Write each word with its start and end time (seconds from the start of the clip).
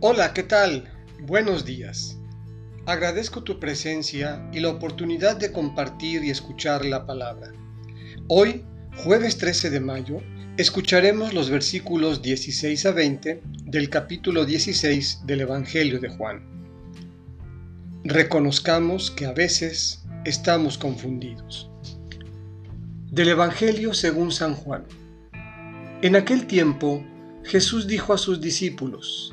Hola, 0.00 0.34
¿qué 0.34 0.42
tal? 0.42 0.84
Buenos 1.22 1.64
días. 1.64 2.18
Agradezco 2.84 3.42
tu 3.42 3.58
presencia 3.58 4.46
y 4.52 4.60
la 4.60 4.68
oportunidad 4.68 5.36
de 5.36 5.52
compartir 5.52 6.22
y 6.22 6.28
escuchar 6.28 6.84
la 6.84 7.06
palabra. 7.06 7.50
Hoy, 8.28 8.62
jueves 8.94 9.38
13 9.38 9.70
de 9.70 9.80
mayo, 9.80 10.18
escucharemos 10.58 11.32
los 11.32 11.48
versículos 11.48 12.20
16 12.20 12.84
a 12.84 12.90
20 12.90 13.42
del 13.64 13.88
capítulo 13.88 14.44
16 14.44 15.22
del 15.24 15.40
Evangelio 15.40 15.98
de 15.98 16.10
Juan. 16.10 16.44
Reconozcamos 18.04 19.10
que 19.10 19.24
a 19.24 19.32
veces 19.32 20.04
estamos 20.26 20.76
confundidos. 20.76 21.70
Del 23.10 23.30
Evangelio 23.30 23.94
según 23.94 24.30
San 24.30 24.56
Juan. 24.56 24.84
En 26.02 26.16
aquel 26.16 26.46
tiempo, 26.46 27.02
Jesús 27.44 27.86
dijo 27.86 28.12
a 28.12 28.18
sus 28.18 28.42
discípulos, 28.42 29.32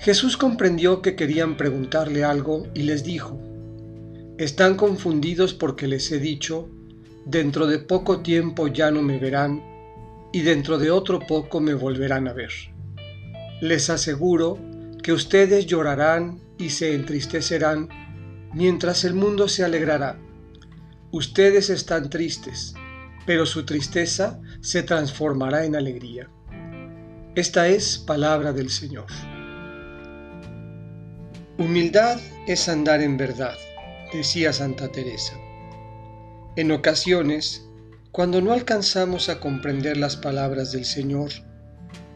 Jesús 0.00 0.38
comprendió 0.38 1.02
que 1.02 1.14
querían 1.14 1.58
preguntarle 1.58 2.24
algo 2.24 2.66
y 2.72 2.84
les 2.84 3.04
dijo, 3.04 3.38
Están 4.38 4.76
confundidos 4.76 5.52
porque 5.52 5.86
les 5.86 6.10
he 6.10 6.18
dicho, 6.18 6.70
dentro 7.26 7.66
de 7.66 7.78
poco 7.80 8.20
tiempo 8.20 8.66
ya 8.66 8.90
no 8.90 9.02
me 9.02 9.18
verán 9.18 9.62
y 10.32 10.40
dentro 10.40 10.78
de 10.78 10.90
otro 10.90 11.20
poco 11.20 11.60
me 11.60 11.74
volverán 11.74 12.28
a 12.28 12.32
ver. 12.32 12.50
Les 13.60 13.90
aseguro 13.90 14.58
que 15.02 15.12
ustedes 15.12 15.66
llorarán 15.66 16.40
y 16.56 16.70
se 16.70 16.94
entristecerán 16.94 17.90
mientras 18.54 19.04
el 19.04 19.12
mundo 19.12 19.48
se 19.48 19.64
alegrará. 19.64 20.18
Ustedes 21.10 21.68
están 21.68 22.08
tristes, 22.08 22.72
pero 23.26 23.44
su 23.44 23.66
tristeza 23.66 24.40
se 24.62 24.82
transformará 24.82 25.66
en 25.66 25.76
alegría. 25.76 26.30
Esta 27.34 27.68
es 27.68 27.98
palabra 27.98 28.54
del 28.54 28.70
Señor. 28.70 29.06
Humildad 31.60 32.18
es 32.46 32.70
andar 32.70 33.02
en 33.02 33.18
verdad, 33.18 33.54
decía 34.14 34.50
Santa 34.50 34.90
Teresa. 34.90 35.34
En 36.56 36.72
ocasiones, 36.72 37.66
cuando 38.12 38.40
no 38.40 38.54
alcanzamos 38.54 39.28
a 39.28 39.40
comprender 39.40 39.98
las 39.98 40.16
palabras 40.16 40.72
del 40.72 40.86
Señor, 40.86 41.30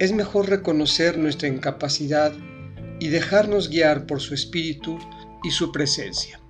es 0.00 0.10
mejor 0.10 0.48
reconocer 0.48 1.18
nuestra 1.18 1.46
incapacidad 1.46 2.32
y 2.98 3.10
dejarnos 3.10 3.70
guiar 3.70 4.06
por 4.06 4.20
su 4.20 4.34
espíritu 4.34 4.98
y 5.44 5.52
su 5.52 5.70
presencia. 5.70 6.40